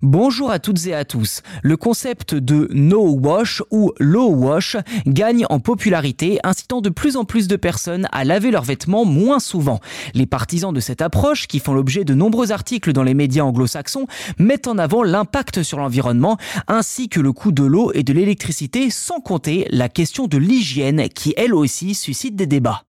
Bonjour 0.00 0.52
à 0.52 0.60
toutes 0.60 0.86
et 0.86 0.94
à 0.94 1.04
tous. 1.04 1.42
Le 1.60 1.76
concept 1.76 2.32
de 2.32 2.68
no 2.72 3.16
wash 3.16 3.64
ou 3.72 3.90
low 3.98 4.28
wash 4.28 4.76
gagne 5.08 5.44
en 5.50 5.58
popularité, 5.58 6.38
incitant 6.44 6.80
de 6.80 6.88
plus 6.88 7.16
en 7.16 7.24
plus 7.24 7.48
de 7.48 7.56
personnes 7.56 8.06
à 8.12 8.22
laver 8.24 8.52
leurs 8.52 8.62
vêtements 8.62 9.04
moins 9.04 9.40
souvent. 9.40 9.80
Les 10.14 10.24
partisans 10.24 10.72
de 10.72 10.78
cette 10.78 11.02
approche, 11.02 11.48
qui 11.48 11.58
font 11.58 11.72
l'objet 11.72 12.04
de 12.04 12.14
nombreux 12.14 12.52
articles 12.52 12.92
dans 12.92 13.02
les 13.02 13.14
médias 13.14 13.42
anglo-saxons, 13.42 14.06
mettent 14.38 14.68
en 14.68 14.78
avant 14.78 15.02
l'impact 15.02 15.64
sur 15.64 15.78
l'environnement 15.78 16.38
ainsi 16.68 17.08
que 17.08 17.18
le 17.18 17.32
coût 17.32 17.50
de 17.50 17.64
l'eau 17.64 17.90
et 17.92 18.04
de 18.04 18.12
l'électricité, 18.12 18.90
sans 18.90 19.18
compter 19.18 19.66
la 19.70 19.88
question 19.88 20.28
de 20.28 20.38
l'hygiène 20.38 21.08
qui 21.08 21.34
elle 21.36 21.52
aussi 21.52 21.94
suscite 21.94 22.36
des 22.36 22.46
débats. 22.46 22.84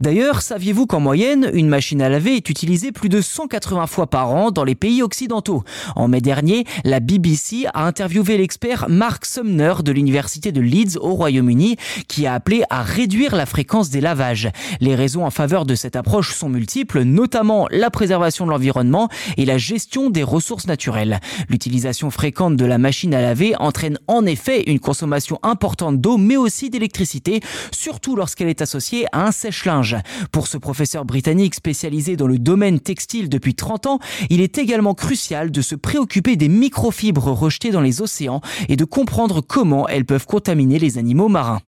D'ailleurs, 0.00 0.40
saviez-vous 0.40 0.86
qu'en 0.86 0.98
moyenne, 0.98 1.50
une 1.52 1.68
machine 1.68 2.00
à 2.00 2.08
laver 2.08 2.34
est 2.34 2.48
utilisée 2.48 2.90
plus 2.90 3.10
de 3.10 3.20
180 3.20 3.86
fois 3.86 4.06
par 4.06 4.30
an 4.30 4.50
dans 4.50 4.64
les 4.64 4.74
pays 4.74 5.02
occidentaux? 5.02 5.62
En 5.94 6.08
mai 6.08 6.22
dernier, 6.22 6.64
la 6.84 7.00
BBC 7.00 7.66
a 7.74 7.84
interviewé 7.84 8.38
l'expert 8.38 8.86
Mark 8.88 9.26
Sumner 9.26 9.74
de 9.84 9.92
l'université 9.92 10.52
de 10.52 10.62
Leeds 10.62 10.96
au 10.98 11.12
Royaume-Uni 11.12 11.76
qui 12.08 12.26
a 12.26 12.32
appelé 12.32 12.62
à 12.70 12.82
réduire 12.82 13.36
la 13.36 13.44
fréquence 13.44 13.90
des 13.90 14.00
lavages. 14.00 14.48
Les 14.80 14.94
raisons 14.94 15.26
en 15.26 15.30
faveur 15.30 15.66
de 15.66 15.74
cette 15.74 15.96
approche 15.96 16.34
sont 16.34 16.48
multiples, 16.48 17.02
notamment 17.02 17.68
la 17.70 17.90
préservation 17.90 18.46
de 18.46 18.52
l'environnement 18.52 19.10
et 19.36 19.44
la 19.44 19.58
gestion 19.58 20.08
des 20.08 20.22
ressources 20.22 20.66
naturelles. 20.66 21.20
L'utilisation 21.50 22.10
fréquente 22.10 22.56
de 22.56 22.64
la 22.64 22.78
machine 22.78 23.12
à 23.12 23.20
laver 23.20 23.54
entraîne 23.58 23.98
en 24.08 24.24
effet 24.24 24.62
une 24.62 24.80
consommation 24.80 25.38
importante 25.42 26.00
d'eau 26.00 26.16
mais 26.16 26.38
aussi 26.38 26.70
d'électricité, 26.70 27.42
surtout 27.70 28.16
lorsqu'elle 28.16 28.48
est 28.48 28.62
associée 28.62 29.04
à 29.12 29.26
un 29.26 29.30
sèche-linge. 29.30 29.89
Pour 30.32 30.46
ce 30.46 30.58
professeur 30.58 31.04
britannique 31.04 31.54
spécialisé 31.54 32.16
dans 32.16 32.26
le 32.26 32.38
domaine 32.38 32.80
textile 32.80 33.28
depuis 33.28 33.54
30 33.54 33.86
ans, 33.86 33.98
il 34.28 34.40
est 34.40 34.58
également 34.58 34.94
crucial 34.94 35.50
de 35.50 35.62
se 35.62 35.74
préoccuper 35.74 36.36
des 36.36 36.48
microfibres 36.48 37.32
rejetées 37.32 37.70
dans 37.70 37.80
les 37.80 38.02
océans 38.02 38.40
et 38.68 38.76
de 38.76 38.84
comprendre 38.84 39.40
comment 39.40 39.88
elles 39.88 40.04
peuvent 40.04 40.26
contaminer 40.26 40.78
les 40.78 40.98
animaux 40.98 41.28
marins. 41.28 41.60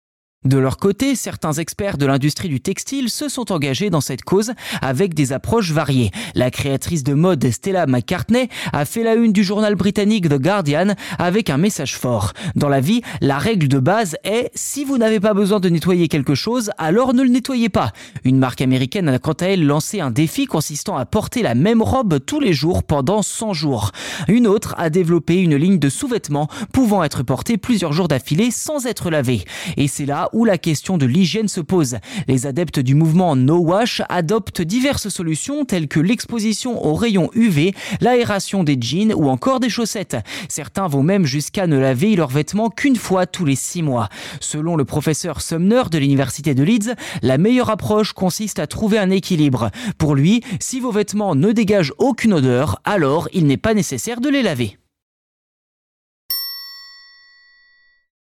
De 0.46 0.56
leur 0.56 0.78
côté, 0.78 1.16
certains 1.16 1.52
experts 1.52 1.98
de 1.98 2.06
l'industrie 2.06 2.48
du 2.48 2.62
textile 2.62 3.10
se 3.10 3.28
sont 3.28 3.52
engagés 3.52 3.90
dans 3.90 4.00
cette 4.00 4.22
cause 4.22 4.52
avec 4.80 5.12
des 5.12 5.34
approches 5.34 5.70
variées. 5.70 6.10
La 6.34 6.50
créatrice 6.50 7.04
de 7.04 7.12
mode 7.12 7.50
Stella 7.50 7.84
McCartney 7.86 8.48
a 8.72 8.86
fait 8.86 9.02
la 9.02 9.16
une 9.16 9.34
du 9.34 9.44
journal 9.44 9.74
britannique 9.74 10.30
The 10.30 10.40
Guardian 10.40 10.94
avec 11.18 11.50
un 11.50 11.58
message 11.58 11.94
fort. 11.94 12.32
Dans 12.56 12.70
la 12.70 12.80
vie, 12.80 13.02
la 13.20 13.36
règle 13.36 13.68
de 13.68 13.78
base 13.78 14.16
est 14.24 14.50
si 14.54 14.86
vous 14.86 14.96
n'avez 14.96 15.20
pas 15.20 15.34
besoin 15.34 15.60
de 15.60 15.68
nettoyer 15.68 16.08
quelque 16.08 16.34
chose, 16.34 16.70
alors 16.78 17.12
ne 17.12 17.22
le 17.22 17.28
nettoyez 17.28 17.68
pas. 17.68 17.92
Une 18.24 18.38
marque 18.38 18.62
américaine 18.62 19.10
a 19.10 19.18
quant 19.18 19.34
à 19.34 19.44
elle 19.44 19.66
lancé 19.66 20.00
un 20.00 20.10
défi 20.10 20.46
consistant 20.46 20.96
à 20.96 21.04
porter 21.04 21.42
la 21.42 21.54
même 21.54 21.82
robe 21.82 22.18
tous 22.18 22.40
les 22.40 22.54
jours 22.54 22.82
pendant 22.82 23.20
100 23.20 23.52
jours. 23.52 23.90
Une 24.26 24.46
autre 24.46 24.74
a 24.78 24.88
développé 24.88 25.36
une 25.36 25.56
ligne 25.56 25.78
de 25.78 25.90
sous-vêtements 25.90 26.48
pouvant 26.72 27.04
être 27.04 27.22
portés 27.24 27.58
plusieurs 27.58 27.92
jours 27.92 28.08
d'affilée 28.08 28.50
sans 28.50 28.86
être 28.86 29.10
lavés. 29.10 29.44
Et 29.76 29.86
c'est 29.86 30.06
là 30.06 30.29
où 30.32 30.44
la 30.44 30.58
question 30.58 30.98
de 30.98 31.06
l'hygiène 31.06 31.48
se 31.48 31.60
pose. 31.60 31.98
Les 32.28 32.46
adeptes 32.46 32.80
du 32.80 32.94
mouvement 32.94 33.36
No 33.36 33.58
Wash 33.58 34.02
adoptent 34.08 34.62
diverses 34.62 35.08
solutions 35.08 35.64
telles 35.64 35.88
que 35.88 36.00
l'exposition 36.00 36.84
aux 36.84 36.94
rayons 36.94 37.30
UV, 37.34 37.74
l'aération 38.00 38.64
des 38.64 38.76
jeans 38.80 39.12
ou 39.14 39.28
encore 39.28 39.60
des 39.60 39.68
chaussettes. 39.68 40.16
Certains 40.48 40.88
vont 40.88 41.02
même 41.02 41.26
jusqu'à 41.26 41.66
ne 41.66 41.78
laver 41.78 42.16
leurs 42.16 42.28
vêtements 42.28 42.70
qu'une 42.70 42.96
fois 42.96 43.26
tous 43.26 43.44
les 43.44 43.56
six 43.56 43.82
mois. 43.82 44.08
Selon 44.40 44.76
le 44.76 44.84
professeur 44.84 45.40
Sumner 45.40 45.82
de 45.90 45.98
l'université 45.98 46.54
de 46.54 46.62
Leeds, 46.62 46.94
la 47.22 47.38
meilleure 47.38 47.70
approche 47.70 48.12
consiste 48.12 48.58
à 48.58 48.66
trouver 48.66 48.98
un 48.98 49.10
équilibre. 49.10 49.70
Pour 49.98 50.14
lui, 50.14 50.42
si 50.60 50.80
vos 50.80 50.92
vêtements 50.92 51.34
ne 51.34 51.52
dégagent 51.52 51.94
aucune 51.98 52.34
odeur, 52.34 52.80
alors 52.84 53.28
il 53.32 53.46
n'est 53.46 53.56
pas 53.56 53.74
nécessaire 53.74 54.20
de 54.20 54.28
les 54.28 54.42
laver. 54.42 54.78